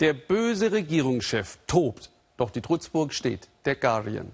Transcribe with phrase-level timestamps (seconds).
[0.00, 4.30] Der böse Regierungschef tobt, doch die Trutzburg steht, der Guardian.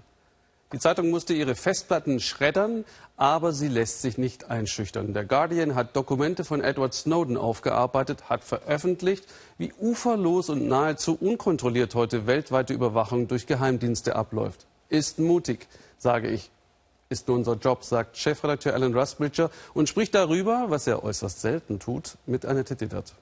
[0.73, 2.83] Die Zeitung musste ihre Festplatten schreddern,
[3.15, 5.13] aber sie lässt sich nicht einschüchtern.
[5.13, 9.25] Der Guardian hat Dokumente von Edward Snowden aufgearbeitet, hat veröffentlicht,
[9.59, 14.65] wie uferlos und nahezu unkontrolliert heute weltweite Überwachung durch Geheimdienste abläuft.
[14.89, 15.67] Ist mutig,
[15.99, 16.49] sage ich.
[17.09, 21.77] Ist nur unser Job, sagt Chefredakteur Alan Rusbridger und spricht darüber, was er äußerst selten
[21.77, 23.13] tut, mit Annette Dittert.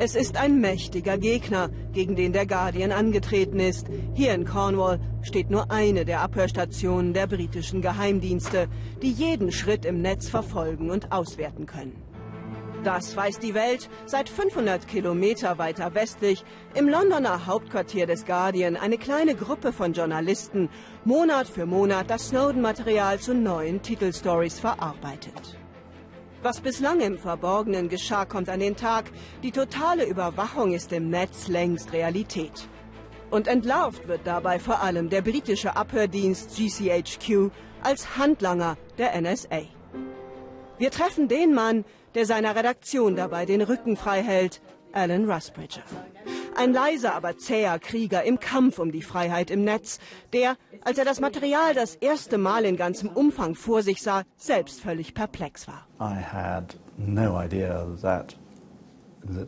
[0.00, 3.88] Es ist ein mächtiger Gegner, gegen den der Guardian angetreten ist.
[4.14, 8.68] Hier in Cornwall steht nur eine der Abhörstationen der britischen Geheimdienste,
[9.02, 12.00] die jeden Schritt im Netz verfolgen und auswerten können.
[12.84, 16.44] Das weiß die Welt seit 500 Kilometer weiter westlich
[16.76, 20.68] im Londoner Hauptquartier des Guardian eine kleine Gruppe von Journalisten
[21.04, 25.58] Monat für Monat das Snowden-Material zu neuen Titelstories verarbeitet.
[26.40, 29.10] Was bislang im Verborgenen geschah, kommt an den Tag.
[29.42, 32.68] Die totale Überwachung ist im Netz längst Realität.
[33.30, 37.50] Und entlarvt wird dabei vor allem der britische Abhördienst GCHQ
[37.82, 39.62] als Handlanger der NSA.
[40.78, 44.62] Wir treffen den Mann, der seiner Redaktion dabei den Rücken frei hält,
[44.92, 45.82] Alan Rusbridger.
[46.58, 50.00] Ein leiser, aber zäher Krieger im Kampf um die Freiheit im Netz,
[50.32, 54.80] der, als er das Material das erste Mal in ganzem Umfang vor sich sah, selbst
[54.80, 55.86] völlig perplex war.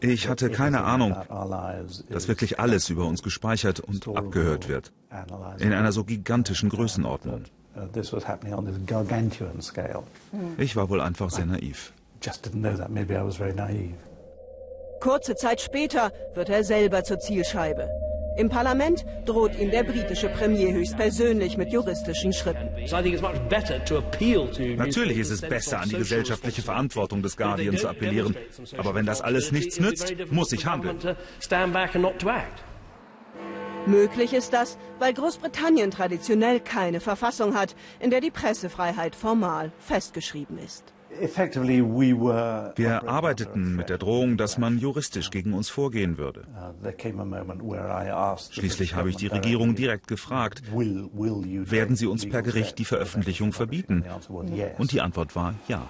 [0.00, 1.16] Ich hatte keine Ahnung,
[2.10, 4.92] dass wirklich alles über uns gespeichert und abgehört wird.
[5.58, 7.42] In einer so gigantischen Größenordnung.
[10.58, 11.92] Ich war wohl einfach sehr naiv.
[15.00, 17.88] Kurze Zeit später wird er selber zur Zielscheibe.
[18.36, 22.68] Im Parlament droht ihm der britische Premier höchstpersönlich mit juristischen Schritten.
[24.76, 28.36] Natürlich ist es besser, an die gesellschaftliche Verantwortung des Guardian zu appellieren.
[28.76, 30.98] Aber wenn das alles nichts nützt, muss ich handeln.
[33.86, 40.58] Möglich ist das, weil Großbritannien traditionell keine Verfassung hat, in der die Pressefreiheit formal festgeschrieben
[40.58, 40.92] ist.
[41.18, 46.46] Wir arbeiteten mit der Drohung, dass man juristisch gegen uns vorgehen würde.
[48.50, 54.04] Schließlich habe ich die Regierung direkt gefragt, werden sie uns per Gericht die Veröffentlichung verbieten?
[54.78, 55.88] Und die Antwort war ja.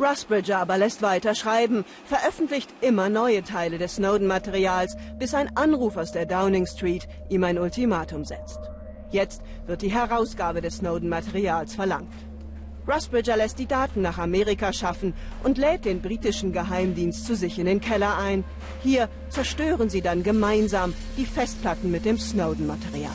[0.00, 6.12] Rusbridger aber lässt weiter schreiben, veröffentlicht immer neue Teile des Snowden-Materials, bis ein Anruf aus
[6.12, 8.58] der Downing Street ihm ein Ultimatum setzt.
[9.10, 12.12] Jetzt wird die Herausgabe des Snowden-Materials verlangt.
[12.88, 17.66] Rusbridger lässt die Daten nach Amerika schaffen und lädt den britischen Geheimdienst zu sich in
[17.66, 18.44] den Keller ein.
[18.82, 23.12] Hier zerstören sie dann gemeinsam die Festplatten mit dem Snowden-Material.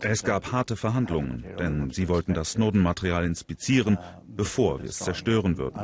[0.00, 5.76] Es gab harte Verhandlungen, denn sie wollten das Snowden-Material inspizieren, bevor wir es zerstören würden.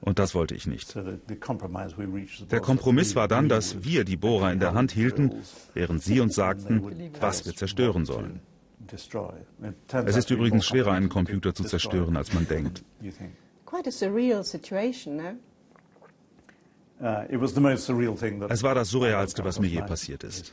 [0.00, 0.94] Und das wollte ich nicht.
[0.94, 5.32] Der Kompromiss war dann, dass wir die Bohrer in der Hand hielten,
[5.74, 8.40] während sie uns sagten, was wir zerstören sollen.
[10.06, 12.84] Es ist übrigens schwerer, einen Computer zu zerstören, als man denkt.
[18.48, 20.52] Es war das Surrealste, was mir je passiert ist.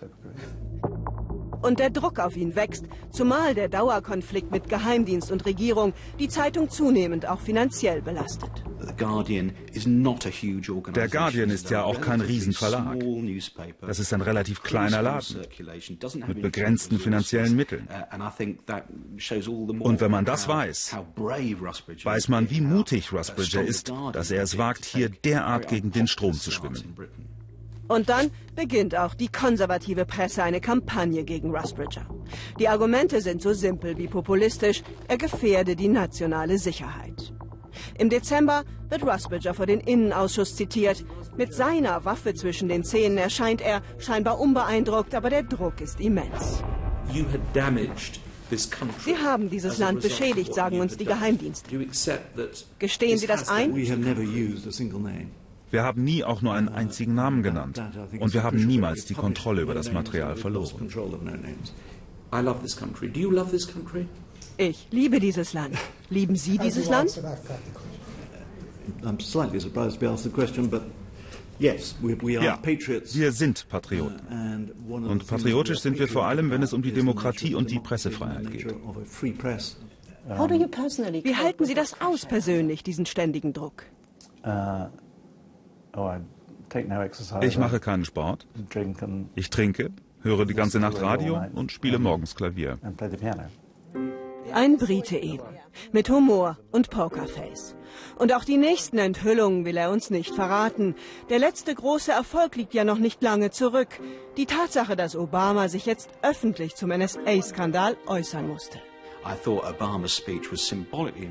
[1.61, 6.69] Und der Druck auf ihn wächst, zumal der Dauerkonflikt mit Geheimdienst und Regierung die Zeitung
[6.69, 8.51] zunehmend auch finanziell belastet.
[8.79, 9.51] Der Guardian
[11.49, 12.97] ist ja auch kein Riesenverlag.
[13.81, 15.45] Das ist ein relativ kleiner Laden
[16.27, 17.87] mit begrenzten finanziellen Mitteln.
[19.79, 20.97] Und wenn man das weiß,
[22.03, 26.33] weiß man, wie mutig Rusbridger ist, dass er es wagt, hier derart gegen den Strom
[26.33, 26.95] zu schwimmen.
[27.89, 32.05] Und dann beginnt auch die konservative Presse eine Kampagne gegen Rusbridger.
[32.59, 37.33] Die Argumente sind so simpel wie populistisch, er gefährde die nationale Sicherheit.
[37.97, 41.03] Im Dezember wird Rusbridger vor den Innenausschuss zitiert.
[41.35, 46.63] Mit seiner Waffe zwischen den Zähnen erscheint er scheinbar unbeeindruckt, aber der Druck ist immens.
[49.03, 51.69] Sie haben dieses Land beschädigt, sagen uns die Geheimdienste.
[52.77, 53.73] Gestehen Sie das ein?
[55.71, 57.81] Wir haben nie auch nur einen einzigen Namen genannt.
[58.19, 60.89] Und wir haben niemals die Kontrolle über das Material verloren.
[64.57, 65.75] Ich liebe dieses Land.
[66.09, 67.21] Lieben Sie dieses Land?
[72.41, 74.71] Ja, wir sind Patrioten.
[74.87, 78.73] Und patriotisch sind wir vor allem, wenn es um die Demokratie und die Pressefreiheit geht.
[80.27, 83.83] Wie halten Sie das aus persönlich, diesen ständigen Druck?
[85.95, 86.11] Oh,
[87.41, 88.47] ich mache keinen Sport.
[89.35, 89.91] Ich trinke,
[90.21, 92.77] höre die ganze Nacht Radio und spiele morgens Klavier.
[94.53, 95.43] Ein Brite eben.
[95.91, 97.75] Mit Humor und Pokerface.
[98.17, 100.95] Und auch die nächsten Enthüllungen will er uns nicht verraten.
[101.29, 103.99] Der letzte große Erfolg liegt ja noch nicht lange zurück.
[104.37, 108.79] Die Tatsache, dass Obama sich jetzt öffentlich zum NSA-Skandal äußern musste.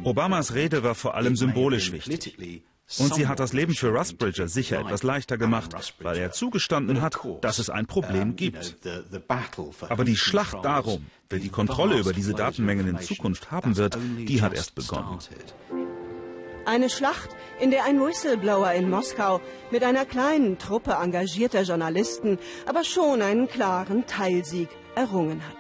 [0.05, 2.63] Obamas Rede war vor allem symbolisch wichtig.
[2.99, 7.19] Und sie hat das Leben für Rusbridger sicher etwas leichter gemacht, weil er zugestanden hat,
[7.43, 8.77] dass es ein Problem gibt.
[9.89, 14.41] Aber die Schlacht darum, wer die Kontrolle über diese Datenmengen in Zukunft haben wird, die
[14.41, 15.19] hat erst begonnen.
[16.65, 17.31] Eine Schlacht,
[17.61, 19.41] in der ein Whistleblower in Moskau
[19.71, 25.57] mit einer kleinen Truppe engagierter Journalisten aber schon einen klaren Teilsieg errungen hat.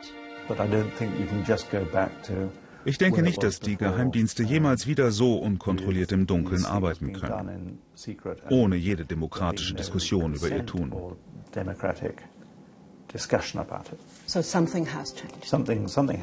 [2.88, 7.78] Ich denke nicht, dass die Geheimdienste jemals wieder so unkontrolliert im Dunkeln arbeiten können,
[8.48, 10.94] ohne jede demokratische Diskussion über ihr Tun.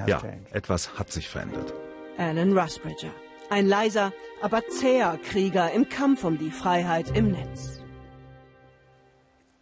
[0.07, 0.21] Ja,
[0.51, 1.73] etwas hat sich verändert.
[2.17, 3.12] Alan Rusbridger.
[3.51, 7.79] Ein leiser, aber zäher Krieger im Kampf um die Freiheit im Netz.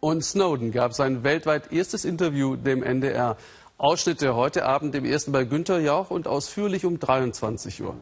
[0.00, 3.36] Und Snowden gab sein weltweit erstes Interview dem NDR.
[3.76, 7.98] Ausschnitte heute Abend im ersten bei Günter Jauch und ausführlich um 23 Uhr.